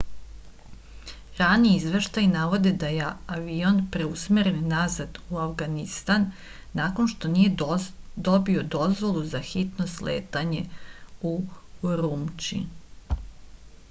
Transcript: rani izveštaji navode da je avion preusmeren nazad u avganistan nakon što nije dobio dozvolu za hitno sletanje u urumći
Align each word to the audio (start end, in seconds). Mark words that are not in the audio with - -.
rani 1.39 1.73
izveštaji 1.81 2.29
navode 2.31 2.71
da 2.83 2.87
je 2.93 3.09
avion 3.35 3.77
preusmeren 3.95 4.57
nazad 4.71 5.19
u 5.35 5.39
avganistan 5.43 6.25
nakon 6.81 7.11
što 7.13 7.31
nije 7.35 7.55
dobio 8.31 8.65
dozvolu 8.79 9.23
za 9.37 9.43
hitno 9.53 9.89
sletanje 9.97 10.65
u 11.31 11.37
urumći 11.91 12.63